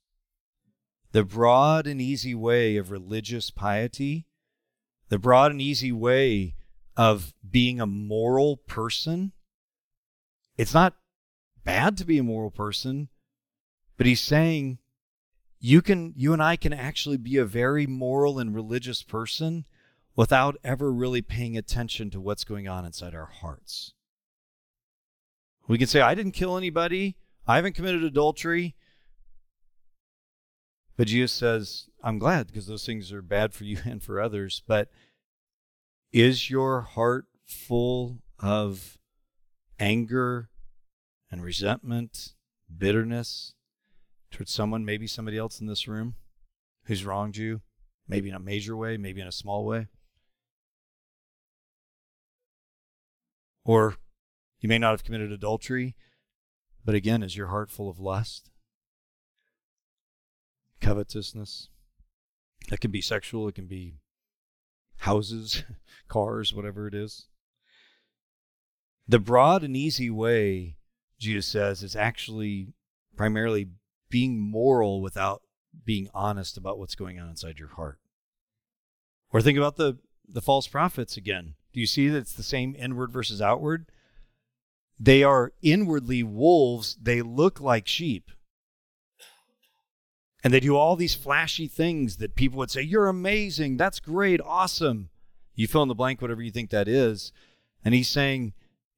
[1.13, 4.27] The broad and easy way of religious piety,
[5.08, 6.56] the broad and easy way
[6.97, 9.32] of being a moral person,
[10.57, 10.95] it's not
[11.63, 13.09] bad to be a moral person,
[13.97, 14.79] but he's saying
[15.59, 19.65] you can you and I can actually be a very moral and religious person
[20.15, 23.93] without ever really paying attention to what's going on inside our hearts.
[25.67, 27.15] We can say I didn't kill anybody,
[27.47, 28.75] I haven't committed adultery.
[30.95, 34.61] But Jesus says, I'm glad because those things are bad for you and for others.
[34.67, 34.89] But
[36.11, 38.99] is your heart full of
[39.79, 40.49] anger
[41.31, 42.33] and resentment,
[42.75, 43.53] bitterness
[44.31, 46.15] towards someone, maybe somebody else in this room
[46.86, 47.62] who's wronged you,
[48.07, 49.88] maybe in a major way, maybe in a small way?
[53.65, 53.95] Or
[54.59, 55.95] you may not have committed adultery,
[56.83, 58.49] but again, is your heart full of lust?
[60.81, 61.69] Covetousness?
[62.69, 63.95] That can be sexual, it can be
[64.97, 65.63] houses,
[66.07, 67.27] cars, whatever it is.
[69.07, 70.77] The broad and easy way,
[71.19, 72.69] Jesus says, is actually
[73.15, 73.69] primarily
[74.09, 75.41] being moral without
[75.85, 77.99] being honest about what's going on inside your heart.
[79.31, 81.55] Or think about the, the false prophets again.
[81.73, 83.87] Do you see that it's the same inward versus outward?
[84.99, 86.95] They are inwardly wolves.
[87.01, 88.31] They look like sheep.
[90.43, 93.77] And they do all these flashy things that people would say, You're amazing.
[93.77, 94.41] That's great.
[94.41, 95.09] Awesome.
[95.55, 97.31] You fill in the blank, whatever you think that is.
[97.83, 98.53] And he's saying,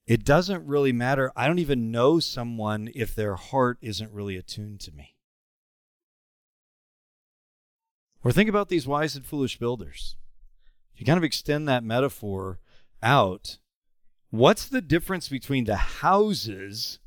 [0.08, 1.32] It doesn't really matter.
[1.36, 5.16] I don't even know someone if their heart isn't really attuned to me.
[8.24, 10.16] Or think about these wise and foolish builders.
[10.94, 12.60] If you kind of extend that metaphor
[13.02, 13.58] out,
[14.30, 17.00] what's the difference between the houses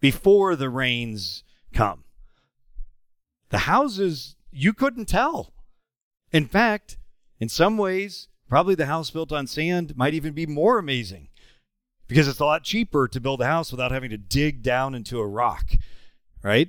[0.00, 2.04] before the rains come?
[3.50, 5.52] The houses, you couldn't tell.
[6.32, 6.98] In fact,
[7.40, 11.27] in some ways, probably the house built on sand might even be more amazing
[12.08, 15.18] because it's a lot cheaper to build a house without having to dig down into
[15.20, 15.72] a rock,
[16.42, 16.68] right?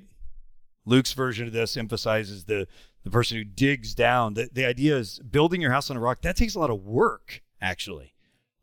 [0.85, 2.67] Luke's version of this emphasizes the
[3.05, 4.33] the person who digs down.
[4.33, 6.85] The, the idea is building your house on a rock, that takes a lot of
[6.85, 8.13] work, actually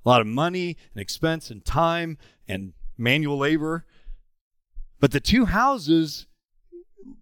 [0.07, 3.85] a lot of money and expense and time and manual labor.
[5.01, 6.27] But the two houses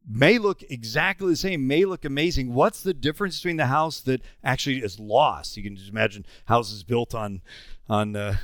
[0.06, 2.52] may look exactly the same, may look amazing.
[2.52, 5.56] What's the difference between the house that actually is lost?
[5.56, 7.40] You can just imagine houses built on
[7.88, 8.36] on uh,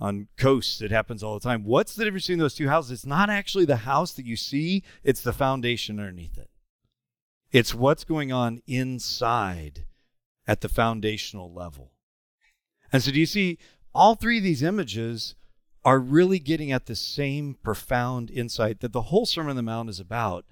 [0.00, 0.80] on coasts.
[0.80, 1.64] It happens all the time.
[1.64, 2.92] What's the difference between those two houses?
[2.92, 6.50] It's not actually the house that you see; it's the foundation underneath it.
[7.52, 9.84] It's what's going on inside
[10.46, 11.92] at the foundational level.
[12.92, 13.58] And so, do you see
[13.94, 15.34] all three of these images
[15.84, 19.88] are really getting at the same profound insight that the whole Sermon on the Mount
[19.88, 20.44] is about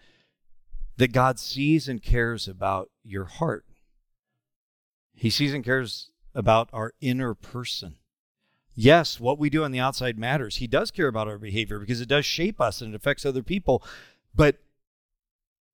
[0.97, 3.67] that God sees and cares about your heart.
[5.13, 7.97] He sees and cares about our inner person.
[8.75, 10.57] Yes, what we do on the outside matters.
[10.57, 13.43] He does care about our behavior because it does shape us and it affects other
[13.43, 13.85] people.
[14.35, 14.59] But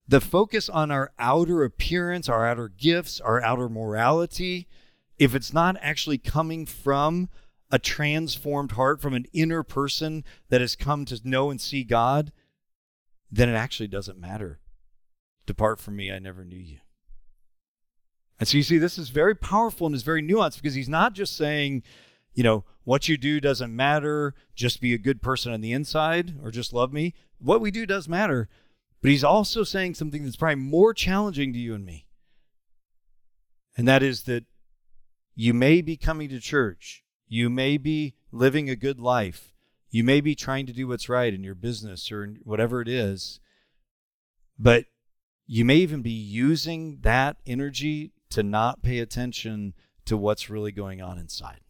[0.06, 4.68] the focus on our outer appearance, our outer gifts, our outer morality,
[5.18, 7.28] if it's not actually coming from
[7.70, 12.32] a transformed heart, from an inner person that has come to know and see God,
[13.30, 14.58] then it actually doesn't matter.
[15.46, 16.78] Depart from me, I never knew you.
[18.38, 21.12] And so you see, this is very powerful and is very nuanced because he's not
[21.12, 21.82] just saying,
[22.34, 26.34] you know, what you do doesn't matter, just be a good person on the inside
[26.42, 27.14] or just love me.
[27.38, 28.48] What we do does matter.
[29.02, 32.06] But he's also saying something that's probably more challenging to you and me.
[33.76, 34.44] And that is that
[35.34, 39.54] you may be coming to church, you may be living a good life,
[39.90, 43.40] you may be trying to do what's right in your business or whatever it is,
[44.58, 44.84] but
[45.46, 51.00] you may even be using that energy to not pay attention to what's really going
[51.00, 51.60] on inside.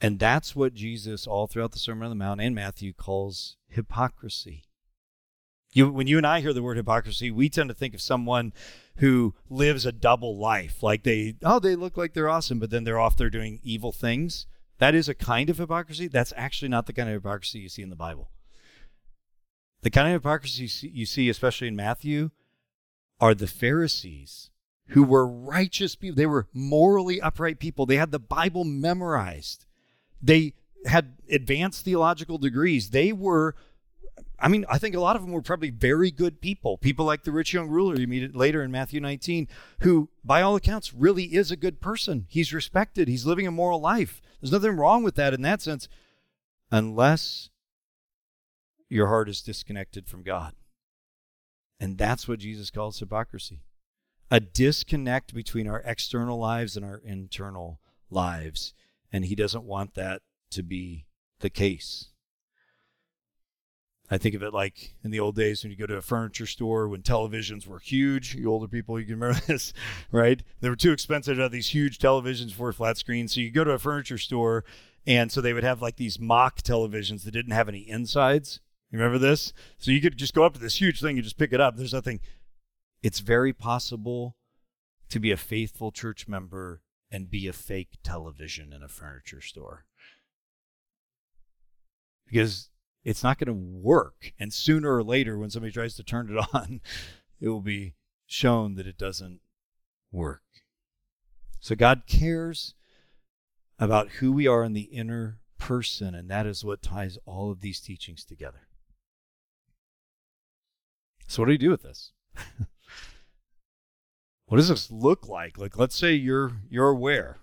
[0.00, 4.64] And that's what Jesus, all throughout the Sermon on the Mount and Matthew, calls hypocrisy.
[5.72, 8.52] You, when you and I hear the word hypocrisy, we tend to think of someone
[8.96, 10.82] who lives a double life.
[10.82, 13.92] Like they, oh, they look like they're awesome, but then they're off there doing evil
[13.92, 14.46] things.
[14.78, 16.08] That is a kind of hypocrisy.
[16.08, 18.30] That's actually not the kind of hypocrisy you see in the Bible.
[19.82, 22.30] The kind of hypocrisy you see, especially in Matthew,
[23.20, 24.50] are the Pharisees
[24.88, 26.16] who were righteous people.
[26.16, 27.86] They were morally upright people.
[27.86, 29.66] They had the Bible memorized.
[30.22, 30.54] They
[30.86, 32.90] had advanced theological degrees.
[32.90, 33.54] They were
[34.42, 36.78] I mean, I think a lot of them were probably very good people.
[36.78, 39.48] People like the rich young ruler you meet later in Matthew 19,
[39.80, 42.26] who, by all accounts, really is a good person.
[42.28, 43.06] He's respected.
[43.06, 44.22] He's living a moral life.
[44.40, 45.88] There's nothing wrong with that in that sense,
[46.70, 47.50] unless
[48.88, 50.54] your heart is disconnected from God.
[51.78, 53.60] And that's what Jesus calls hypocrisy
[54.32, 57.80] a disconnect between our external lives and our internal
[58.10, 58.74] lives.
[59.12, 61.06] And he doesn't want that to be
[61.40, 62.08] the case.
[64.12, 66.46] I think of it like in the old days when you go to a furniture
[66.46, 68.34] store when televisions were huge.
[68.34, 69.72] You older people, you can remember this,
[70.10, 70.42] right?
[70.60, 73.34] They were too expensive to have these huge televisions for flat screens.
[73.34, 74.64] So you go to a furniture store,
[75.06, 78.60] and so they would have like these mock televisions that didn't have any insides.
[78.90, 79.52] You remember this?
[79.78, 81.76] So you could just go up to this huge thing and just pick it up.
[81.76, 82.18] There's nothing.
[83.02, 84.36] It's very possible
[85.10, 89.86] to be a faithful church member and be a fake television in a furniture store.
[92.26, 92.70] Because
[93.04, 94.32] it's not going to work.
[94.38, 96.80] And sooner or later, when somebody tries to turn it on,
[97.40, 97.94] it will be
[98.26, 99.40] shown that it doesn't
[100.12, 100.42] work.
[101.58, 102.74] So God cares
[103.78, 107.60] about who we are in the inner person, and that is what ties all of
[107.60, 108.68] these teachings together.
[111.26, 112.12] So, what do you do with this?
[114.50, 115.58] what does this look like?
[115.58, 117.38] Like, let's say you're you're aware.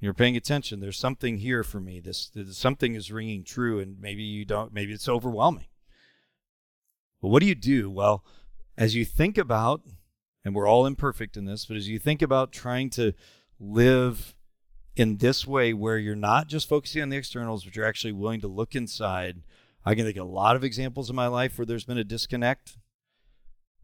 [0.00, 0.80] You're paying attention.
[0.80, 2.00] There's something here for me.
[2.00, 5.66] This, this, something is ringing true and maybe you don't maybe it's overwhelming.
[7.20, 7.90] But what do you do?
[7.90, 8.24] Well
[8.78, 9.82] as you think about
[10.42, 13.12] and we're all imperfect in this but as you think about trying to
[13.60, 14.34] live
[14.96, 18.40] in this way where you're not just focusing on the externals but you're actually willing
[18.40, 19.42] to look inside
[19.84, 22.04] i can think of a lot of examples in my life where there's been a
[22.04, 22.78] disconnect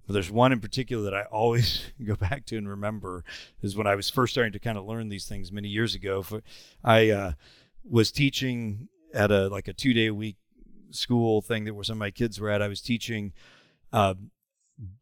[0.07, 3.25] but there's one in particular that I always go back to and remember
[3.62, 6.25] is when I was first starting to kind of learn these things many years ago.
[6.85, 7.33] I uh,
[7.88, 10.37] was teaching at a like a two day a week
[10.90, 12.62] school thing that where some of my kids were at.
[12.62, 13.33] I was teaching
[13.92, 14.14] uh,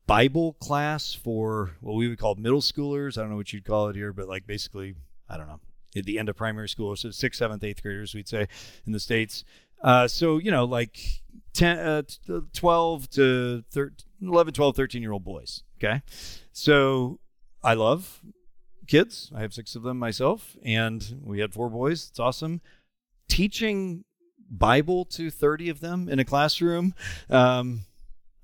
[0.06, 3.18] Bible class for what we would call middle schoolers.
[3.18, 4.94] I don't know what you'd call it here, but like basically,
[5.28, 5.60] I don't know,
[5.96, 8.48] at the end of primary school, so sixth, seventh, eighth graders, we'd say
[8.86, 9.44] in the states.
[9.82, 10.98] Uh, so you know, like
[11.54, 12.02] 10, uh,
[12.52, 15.62] 12 to 13, 11, 12, 13 year old boys.
[15.78, 16.02] Okay.
[16.52, 17.20] So
[17.62, 18.20] I love
[18.86, 19.30] kids.
[19.34, 22.08] I have six of them myself, and we had four boys.
[22.10, 22.60] It's awesome.
[23.28, 24.04] Teaching
[24.50, 26.94] Bible to 30 of them in a classroom,
[27.30, 27.86] um,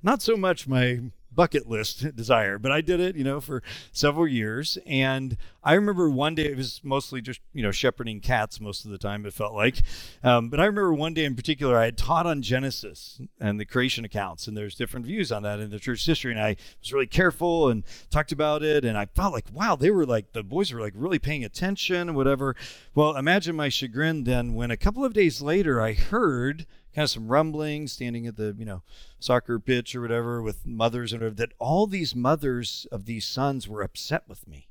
[0.02, 1.00] not so much my
[1.40, 4.76] bucket list desire, but I did it, you know, for several years.
[4.84, 8.90] And I remember one day it was mostly just, you know, shepherding cats most of
[8.90, 9.80] the time, it felt like.
[10.22, 13.64] Um, but I remember one day in particular, I had taught on Genesis and the
[13.64, 16.32] creation accounts, and there's different views on that in the church history.
[16.32, 18.84] And I was really careful and talked about it.
[18.84, 22.10] And I felt like, wow, they were like, the boys were like really paying attention
[22.10, 22.54] and whatever.
[22.94, 26.66] Well, imagine my chagrin then when a couple of days later I heard
[27.00, 28.82] kind of some rumbling, standing at the you know
[29.18, 33.66] soccer pitch or whatever with mothers and whatever, that all these mothers of these sons
[33.66, 34.68] were upset with me,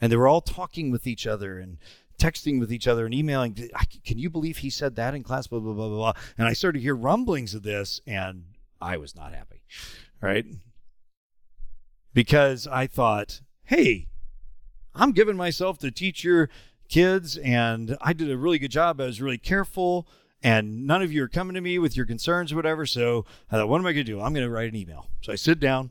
[0.00, 1.78] and they were all talking with each other and
[2.18, 3.54] texting with each other and emailing.
[4.04, 5.46] Can you believe he said that in class?
[5.46, 6.22] Blah blah blah blah blah.
[6.36, 8.46] And I started to hear rumblings of this, and
[8.80, 9.62] I was not happy,
[10.20, 10.44] right?
[12.12, 14.08] Because I thought, hey,
[14.92, 16.50] I'm giving myself to teach your
[16.88, 19.00] kids, and I did a really good job.
[19.00, 20.08] I was really careful
[20.42, 22.86] and none of you are coming to me with your concerns or whatever.
[22.86, 24.20] So I thought, what am I going to do?
[24.20, 25.08] I'm going to write an email.
[25.20, 25.90] So I sit down,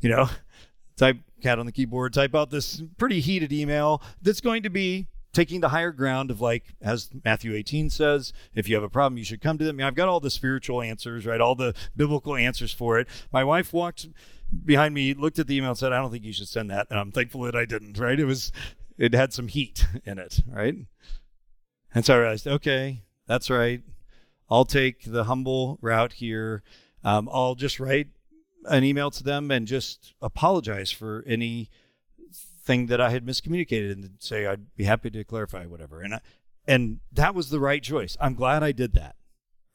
[0.00, 0.28] you know,
[0.96, 5.08] type cat on the keyboard, type out this pretty heated email that's going to be
[5.32, 9.18] taking the higher ground of like as Matthew 18 says, if you have a problem,
[9.18, 9.80] you should come to them.
[9.80, 11.42] I've got all the spiritual answers, right?
[11.42, 13.06] All the biblical answers for it.
[13.30, 14.08] My wife walked
[14.64, 16.86] behind me, looked at the email and said, I don't think you should send that.
[16.88, 18.18] And I'm thankful that I didn't, right?
[18.18, 18.50] It was
[18.96, 20.74] it had some heat in it, right?
[21.94, 23.82] And so I realized, okay, that's right.
[24.48, 26.62] I'll take the humble route here.
[27.02, 28.08] Um, I'll just write
[28.64, 31.70] an email to them and just apologize for any
[32.64, 36.00] thing that I had miscommunicated and say I'd be happy to clarify whatever.
[36.00, 36.20] And I,
[36.66, 38.16] and that was the right choice.
[38.20, 39.16] I'm glad I did that.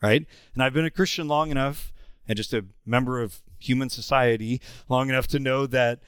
[0.02, 0.26] Right?
[0.54, 1.94] And I've been a Christian long enough
[2.28, 6.00] and just a member of human society long enough to know that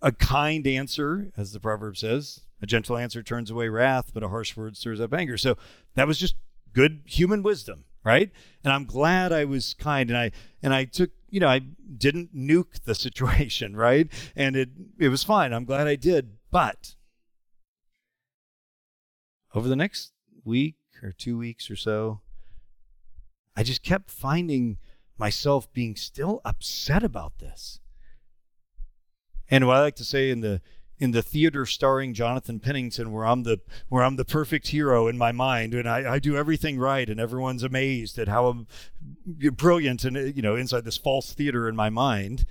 [0.00, 4.28] a kind answer, as the proverb says, a gentle answer turns away wrath, but a
[4.28, 5.36] harsh word stirs up anger.
[5.36, 5.56] So
[5.94, 6.36] that was just
[6.74, 8.30] good human wisdom, right?
[8.62, 12.36] And I'm glad I was kind and I and I took you know, I didn't
[12.36, 14.08] nuke the situation, right?
[14.36, 14.68] And it
[14.98, 15.52] it was fine.
[15.52, 16.36] I'm glad I did.
[16.50, 16.94] But
[19.54, 20.12] over the next
[20.44, 22.20] week or two weeks or so,
[23.56, 24.78] I just kept finding
[25.16, 27.80] myself being still upset about this.
[29.48, 30.60] And what I like to say in the
[30.98, 35.18] in the theater starring Jonathan Pennington, where I'm the where I'm the perfect hero in
[35.18, 38.66] my mind, and I, I do everything right, and everyone's amazed at how I'm
[39.26, 42.46] brilliant, and you know, inside this false theater in my mind.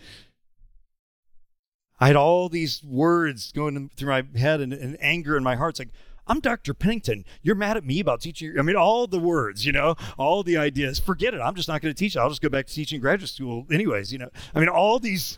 [1.99, 5.73] I had all these words going through my head and, and anger in my heart.
[5.73, 5.93] It's like,
[6.27, 6.73] I'm Dr.
[6.73, 7.23] Pennington.
[7.41, 8.55] You're mad at me about teaching.
[8.57, 10.99] I mean, all the words, you know, all the ideas.
[10.99, 11.39] Forget it.
[11.39, 12.17] I'm just not going to teach.
[12.17, 14.11] I'll just go back to teaching graduate school, anyways.
[14.11, 15.37] You know, I mean, all these.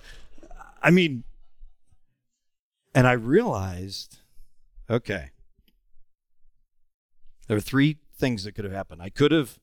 [0.81, 1.23] I mean,
[2.95, 4.19] and I realized,
[4.89, 5.31] okay,
[7.47, 9.01] there are three things that could have happened.
[9.01, 9.59] I could have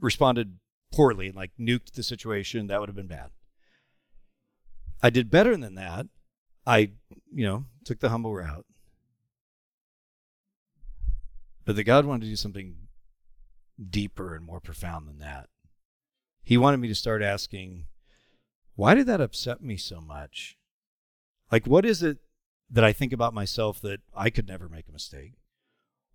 [0.00, 0.58] responded
[0.90, 2.66] poorly and like nuked the situation.
[2.66, 3.30] That would have been bad.
[5.02, 6.06] I did better than that.
[6.66, 6.92] I,
[7.30, 8.64] you know, took the humble route.
[11.66, 12.76] But that God wanted to do something
[13.90, 15.50] deeper and more profound than that.
[16.42, 17.86] He wanted me to start asking,
[18.74, 20.56] why did that upset me so much?
[21.52, 22.18] Like, what is it
[22.70, 25.34] that I think about myself that I could never make a mistake?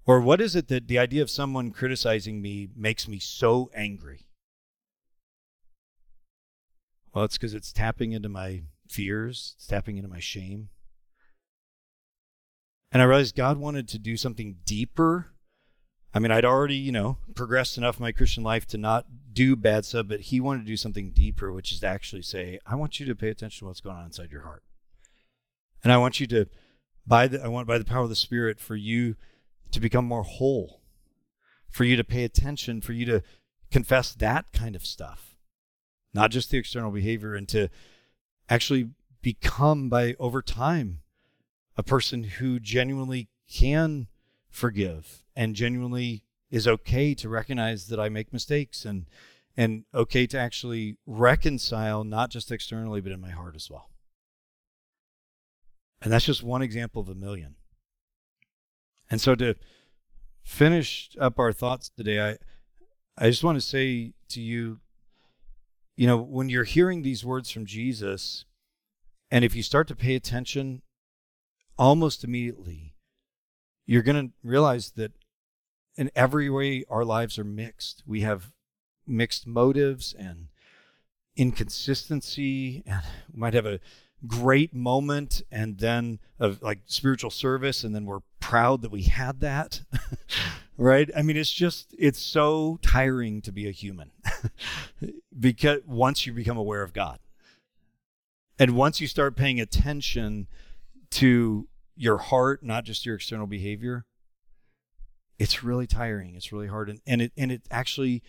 [0.06, 4.26] Or what is it that the idea of someone criticizing me makes me so angry?
[7.14, 10.70] Well, it's because it's tapping into my fears, it's tapping into my shame.
[12.92, 15.28] And I realized God wanted to do something deeper.
[16.14, 19.56] I mean, I'd already, you know, progressed enough in my Christian life to not do
[19.56, 22.76] bad stuff, but He wanted to do something deeper, which is to actually say, I
[22.76, 24.64] want you to pay attention to what's going on inside your heart.
[25.84, 26.48] And I want you to,
[27.06, 29.16] by the, I want by the power of the Spirit, for you
[29.72, 30.82] to become more whole,
[31.70, 33.24] for you to pay attention, for you to
[33.72, 35.36] confess that kind of stuff,
[36.14, 37.70] not just the external behavior, and to
[38.50, 38.90] actually
[39.22, 41.02] become by over time
[41.78, 44.08] a person who genuinely can
[44.50, 49.06] forgive and genuinely is okay to recognize that I make mistakes and
[49.56, 53.90] and okay to actually reconcile not just externally but in my heart as well.
[56.02, 57.56] And that's just one example of a million.
[59.10, 59.56] And so to
[60.44, 62.38] finish up our thoughts today, I
[63.18, 64.80] I just want to say to you,
[65.98, 68.46] you know, when you're hearing these words from Jesus,
[69.30, 70.82] and if you start to pay attention
[71.78, 72.96] almost immediately,
[73.86, 75.12] you're going to realize that
[75.98, 78.04] in every way our lives are mixed.
[78.06, 78.54] We have
[79.06, 80.48] mixed motives and
[81.36, 83.02] inconsistency, and
[83.34, 83.82] we might have a
[84.28, 89.40] great moment and then of like spiritual service and then we're proud that we had
[89.40, 89.82] that
[90.78, 91.10] right?
[91.16, 94.12] I mean it's just it's so tiring to be a human
[95.40, 97.20] because once you become aware of god.
[98.58, 100.48] And once you start paying attention
[101.12, 104.06] to your heart not just your external behavior
[105.38, 108.24] it's really tiring it's really hard and, and it and it actually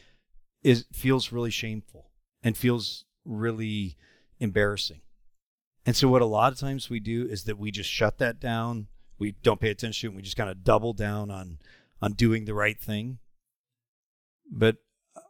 [0.64, 2.11] is feels really shameful
[2.43, 3.97] and feels really
[4.41, 5.01] embarrassing
[5.87, 8.39] and so, what a lot of times we do is that we just shut that
[8.39, 8.89] down.
[9.18, 10.09] We don't pay attention.
[10.09, 11.59] And we just kind of double down on
[12.03, 13.18] on doing the right thing.
[14.51, 14.76] But
[15.16, 15.20] uh,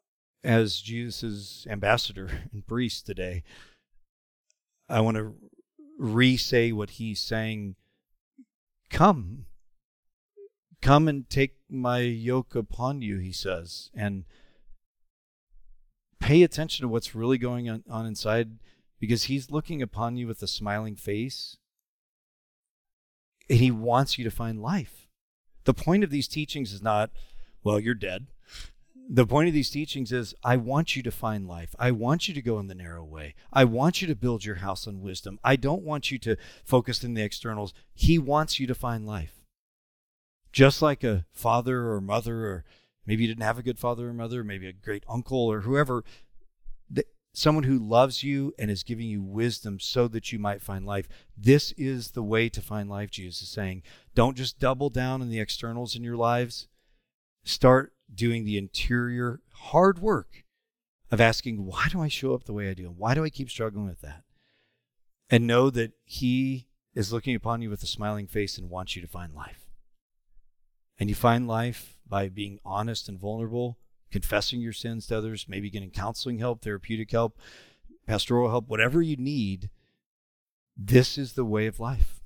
[0.42, 3.42] as Jesus' ambassador and priest today,
[4.88, 5.34] I want to
[5.98, 7.76] re say what he's saying
[8.90, 9.46] Come,
[10.82, 14.24] come and take my yoke upon you, he says, and
[16.18, 18.58] pay attention to what's really going on, on inside
[19.00, 21.56] because he's looking upon you with a smiling face
[23.48, 25.08] and he wants you to find life.
[25.64, 27.10] The point of these teachings is not,
[27.64, 28.28] well, you're dead.
[29.12, 31.74] the point of these teachings is I want you to find life.
[31.78, 33.34] I want you to go in the narrow way.
[33.52, 35.40] I want you to build your house on wisdom.
[35.42, 37.74] I don't want you to focus in the externals.
[37.92, 39.42] He wants you to find life.
[40.52, 42.64] Just like a father or mother, or
[43.04, 46.04] maybe you didn't have a good father or mother, maybe a great uncle or whoever,
[47.32, 51.08] someone who loves you and is giving you wisdom so that you might find life.
[51.36, 53.82] This is the way to find life, Jesus is saying.
[54.14, 56.68] Don't just double down on the externals in your lives.
[57.44, 60.44] Start doing the interior hard work
[61.10, 62.86] of asking, why do I show up the way I do?
[62.86, 64.22] Why do I keep struggling with that?
[65.28, 69.02] And know that He is looking upon you with a smiling face and wants you
[69.02, 69.66] to find life.
[70.98, 73.78] And you find life by being honest and vulnerable
[74.10, 77.38] confessing your sins to others, maybe getting counseling help, therapeutic help,
[78.06, 79.70] pastoral help, whatever you need,
[80.76, 82.20] this is the way of life.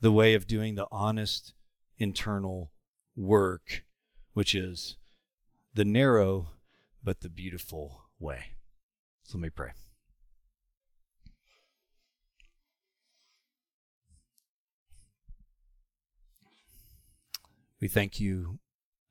[0.00, 1.54] The way of doing the honest
[1.98, 2.72] internal
[3.16, 3.84] work,
[4.32, 4.96] which is
[5.74, 6.48] the narrow
[7.02, 8.52] but the beautiful way.
[9.22, 9.70] So let me pray.
[17.80, 18.58] We thank you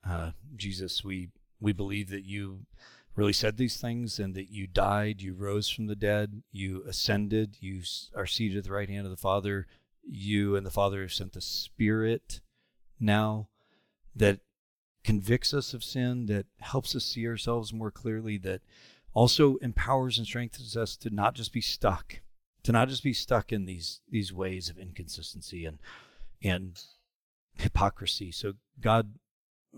[0.09, 1.29] uh, Jesus, we
[1.61, 2.65] we believe that you
[3.15, 7.57] really said these things and that you died, you rose from the dead, you ascended,
[7.59, 7.81] you
[8.15, 9.67] are seated at the right hand of the Father.
[10.03, 12.39] You and the Father have sent the Spirit
[12.99, 13.49] now
[14.15, 14.39] that
[15.03, 18.61] convicts us of sin, that helps us see ourselves more clearly, that
[19.13, 22.21] also empowers and strengthens us to not just be stuck,
[22.63, 25.79] to not just be stuck in these these ways of inconsistency and
[26.43, 26.81] and
[27.55, 28.31] hypocrisy.
[28.31, 29.13] So God,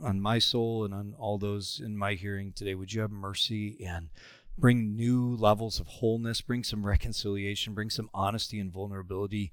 [0.01, 2.75] on my soul and on all those in my hearing today.
[2.75, 4.09] Would you have mercy and
[4.57, 9.51] bring new levels of wholeness, bring some reconciliation, bring some honesty and vulnerability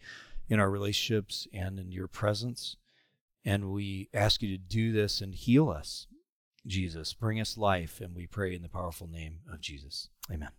[0.49, 2.77] in our relationships and in your presence?
[3.45, 6.07] And we ask you to do this and heal us,
[6.67, 7.15] Jesus.
[7.15, 10.09] Bring us life, and we pray in the powerful name of Jesus.
[10.31, 10.51] Amen.